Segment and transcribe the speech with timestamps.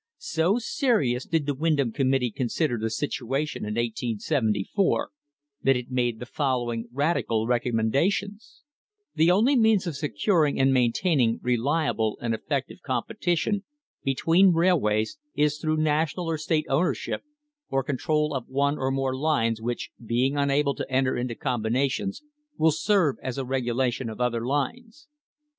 [0.17, 5.11] So serious did the Windom Committee consider the situation in 1874,
[5.61, 8.61] that it made the following radical recom mendations:
[9.13, 13.63] The only means of securing and maintaining reliable and effective competition
[14.03, 17.21] between railways is through national or state ownership,
[17.69, 22.23] or control of one or more lines which, being unable to enter into combinations,
[22.57, 25.07] will serve as a regulation of other lines.